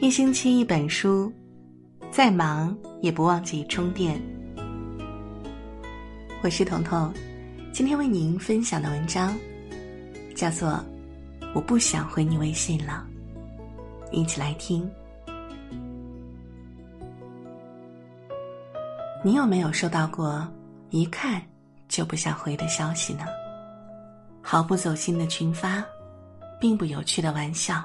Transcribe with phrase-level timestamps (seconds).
[0.00, 1.32] 一星期一本书，
[2.08, 4.22] 再忙也不忘记充电。
[6.40, 7.12] 我是彤彤，
[7.72, 9.36] 今天为您分享的文章
[10.36, 10.70] 叫做
[11.52, 13.04] 《我不想回你微信了》，
[14.12, 14.88] 一起来听。
[19.24, 20.46] 你有没有收到过
[20.90, 21.42] 一看
[21.88, 23.24] 就不想回的消息呢？
[24.40, 25.84] 毫不走心的群发，
[26.60, 27.84] 并不有趣的玩笑。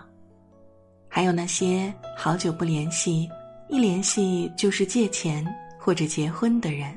[1.16, 3.30] 还有那些好久不联系，
[3.70, 5.46] 一联系就是借钱
[5.80, 6.92] 或者结婚的人，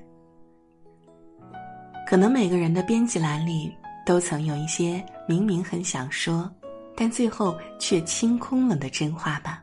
[2.09, 3.71] 可能每个人的编辑栏里
[4.07, 6.51] 都曾有一些明明很想说，
[6.97, 9.63] 但最后却清空了的真话吧。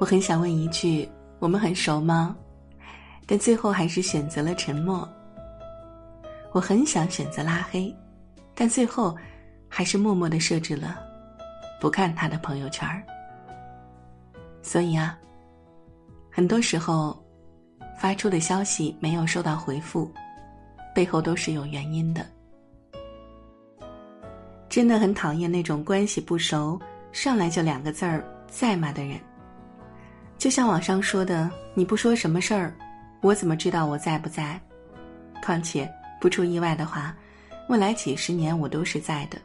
[0.00, 1.06] 我很想问一句：
[1.40, 2.34] 我们很熟吗？
[3.26, 5.06] 但最后还是选择了沉默。
[6.52, 7.94] 我很想选择拉黑，
[8.54, 9.14] 但最后
[9.68, 11.04] 还是默默的设置了。
[11.84, 13.04] 不看他的朋友圈儿，
[14.62, 15.18] 所以啊，
[16.32, 17.22] 很多时候
[18.00, 20.10] 发出的消息没有收到回复，
[20.94, 22.24] 背后都是有原因的。
[24.66, 26.80] 真的很讨厌那种关系不熟，
[27.12, 29.20] 上来就两个字儿在吗的人。
[30.38, 32.74] 就像网上说的：“你不说什么事儿，
[33.20, 34.58] 我怎么知道我在不在？
[35.42, 35.86] 况且
[36.18, 37.14] 不出意外的话，
[37.68, 39.36] 未来几十年我都是在的。”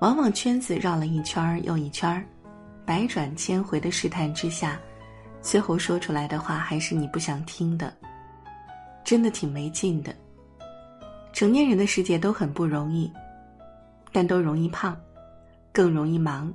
[0.00, 2.24] 往往圈子绕了一圈又一圈儿
[2.86, 4.80] 百转千回的试探之下，
[5.42, 7.94] 最后说出来的话还是你不想听的，
[9.04, 10.14] 真的挺没劲的。
[11.32, 13.12] 成年人的世界都很不容易，
[14.10, 14.98] 但都容易胖，
[15.70, 16.52] 更容易忙。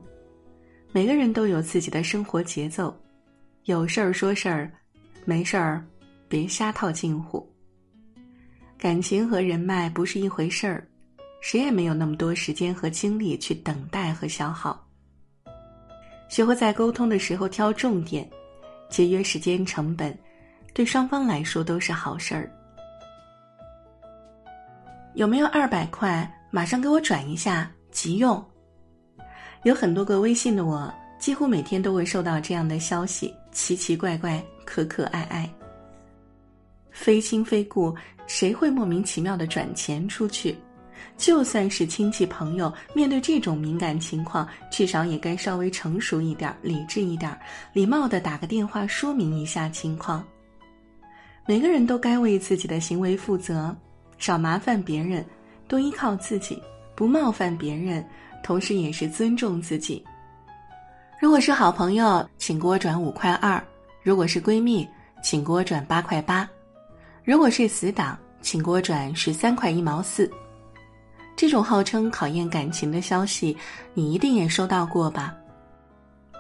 [0.91, 2.93] 每个人都有自己的生活节奏，
[3.65, 4.71] 有事儿说事儿，
[5.23, 5.85] 没事儿
[6.27, 7.47] 别瞎套近乎。
[8.77, 10.85] 感情和人脉不是一回事儿。
[11.45, 14.83] 谁也没有那么多时间和精力去等待和消耗。
[16.27, 18.27] 学会在沟通的时候挑重点，
[18.89, 20.17] 节约时间成本，
[20.73, 22.51] 对双方来说都是好事儿。
[25.13, 26.27] 有没有二百块？
[26.49, 28.43] 马上给我转一下，急用。
[29.61, 35.47] 有很多个微信的我，几乎每天都会收到这样的消息，奇奇怪怪，可可爱爱。
[36.89, 40.57] 非亲非故，谁会莫名其妙的转钱出去？
[41.17, 47.37] 就算是亲戚朋友，面对这种敏感情况，至少也该稍微成熟一点、理智一点，
[47.73, 50.23] 礼貌的打个电话说明一下情况。
[51.45, 53.75] 每个人都该为自己的行为负责，
[54.17, 55.25] 少麻烦别人，
[55.67, 56.61] 多依靠自己，
[56.95, 58.05] 不冒犯别人，
[58.43, 60.03] 同时也是尊重自己。
[61.21, 63.61] 如果是好朋友，请给我转五块二；
[64.03, 64.87] 如果是闺蜜，
[65.23, 66.45] 请给我转八块八；
[67.23, 70.29] 如果是死党，请给我转十三块一毛四。
[71.35, 73.55] 这种号称考验感情的消息，
[73.93, 75.35] 你一定也收到过吧？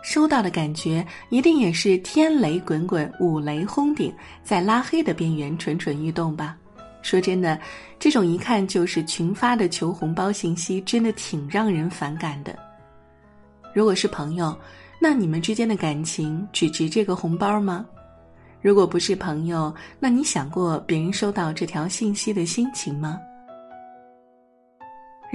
[0.01, 4.13] 收到的感觉一定也是天雷滚滚、五雷轰顶，
[4.43, 6.55] 在拉黑的边缘蠢蠢欲动吧？
[7.01, 7.59] 说真的，
[7.99, 12.57] 这种一看就是群发的求红包信息，真的挺让人反感的。
[13.73, 14.57] 如果是朋友，
[15.01, 17.85] 那你们之间的感情只值这个红包吗？
[18.61, 23.19] 如果不是朋友，那你想过别人收到这条信息的心情吗？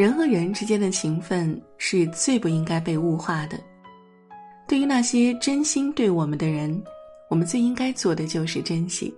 [0.01, 3.61] 人和人之间的情分是最不应该被物化的。
[4.67, 6.83] 对于那些真心对我们的人，
[7.29, 9.13] 我们最应该做的就是珍惜，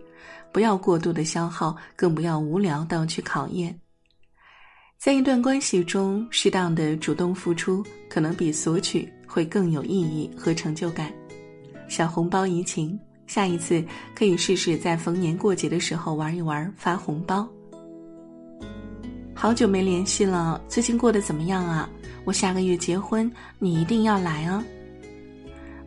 [0.50, 3.78] 不要过度的消耗，更不要无聊到去考验。
[4.98, 11.12] 在一段关系中，适当的主动付出，可能比索取会更有意义和成就感。
[11.86, 13.84] 小红包怡情，下一次
[14.16, 17.48] 可以试试在逢年过节的时候玩一玩发红包。
[19.42, 21.90] 好久没联系了，最近过得怎么样啊？
[22.24, 24.62] 我下个月结婚，你一定要来啊！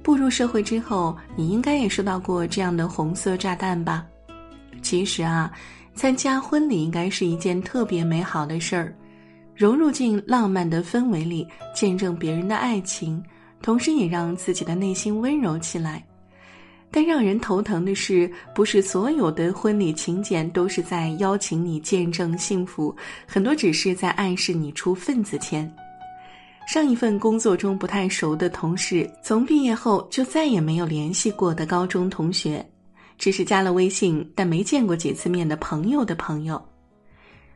[0.04, 4.06] 步入社会之后，你应该也收到过这样的红色炸弹吧？
[4.82, 5.50] 其实啊，
[5.94, 8.94] 参加婚礼应该是一件特别美好的事儿，
[9.56, 13.24] 融入进浪漫的氛围里，见证别人的爱情，
[13.62, 16.06] 同时也让自己的内心温柔起来。
[16.96, 22.96] 但让人头疼的是，不是所有的婚礼请柬都是在邀请你见证幸福，
[23.28, 25.70] 很多只是在暗示你出份子钱。
[26.66, 32.66] 上一份工作中不太熟的同事，从毕业后就再也没有联系过的高中同学，
[33.18, 36.64] 只是加了微信但没见过几次面的朋友的朋友。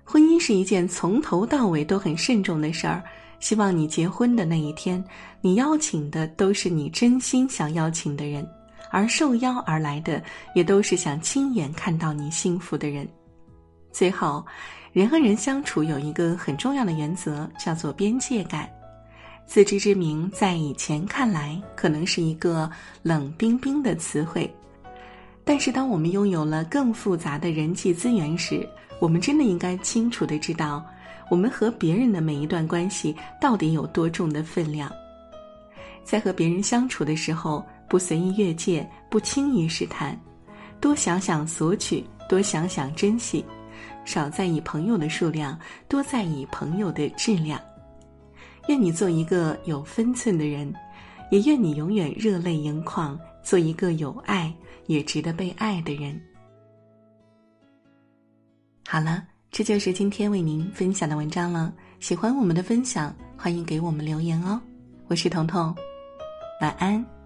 [0.04, 3.02] 婚姻是一件从头到尾都很慎重的事儿，
[3.40, 5.02] 希望你结婚的那一天，
[5.40, 8.46] 你邀请的都是你真心想邀请的人。
[8.92, 10.22] 而受邀而来的，
[10.56, 13.08] 也都是想亲眼看到你幸福的人。
[13.92, 14.46] 最后，
[14.92, 18.70] 人和人相处有一个很重要的原则，叫做边界感。
[19.46, 22.70] 自知之明，在以前看来可能是一个
[23.02, 24.48] 冷冰冰的词汇，
[25.44, 28.68] 但是当我们拥有了更复杂的人际资源时，
[29.00, 30.86] 我们真的应该清楚的知道，
[31.32, 34.92] 我们和别人的每一段关系到底有多重的分量。
[36.04, 40.18] 在和别人相处的时候，不随意越界，不轻易试探，
[40.80, 43.44] 多想想索取，多想想珍惜，
[44.06, 47.60] 少在意朋友的数量，多在意朋友的质量。
[48.68, 50.72] 愿你做一个有分寸的人，
[51.32, 54.54] 也愿你永远热泪盈眶，做一个有爱
[54.86, 56.22] 也值得被爱的人。
[58.88, 61.74] 好了，这就是今天为您分享的文章了。
[62.00, 64.62] 喜欢我们的分享，欢迎给我们留言哦。
[65.08, 65.76] 我是彤彤，
[66.62, 67.19] 晚安。